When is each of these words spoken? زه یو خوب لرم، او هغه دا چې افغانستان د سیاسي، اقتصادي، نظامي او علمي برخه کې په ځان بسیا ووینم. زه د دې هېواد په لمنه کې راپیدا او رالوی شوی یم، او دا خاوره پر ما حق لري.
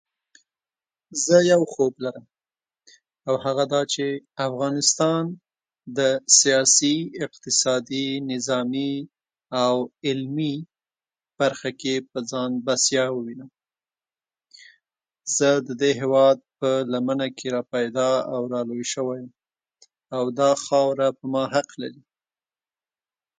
زه 1.23 1.37
یو 1.51 1.61
خوب 1.73 1.93
لرم، 2.03 2.25
او 3.27 3.33
هغه 3.45 3.65
دا 3.73 3.81
چې 3.93 4.05
افغانستان 4.47 5.23
د 5.97 5.99
سیاسي، 6.39 6.95
اقتصادي، 7.25 8.07
نظامي 8.31 8.93
او 9.63 9.75
علمي 10.07 10.55
برخه 11.39 11.69
کې 11.81 11.95
په 12.11 12.19
ځان 12.31 12.51
بسیا 12.65 13.05
ووینم. 13.11 13.49
زه 15.37 15.49
د 15.67 15.69
دې 15.81 15.91
هېواد 16.01 16.37
په 16.59 16.69
لمنه 16.91 17.27
کې 17.37 17.47
راپیدا 17.55 18.11
او 18.33 18.41
رالوی 18.51 18.85
شوی 18.93 19.19
یم، 19.25 19.31
او 20.15 20.23
دا 20.39 20.51
خاوره 20.65 21.07
پر 21.17 21.25
ما 21.33 21.43
حق 21.53 21.69
لري. 21.81 22.01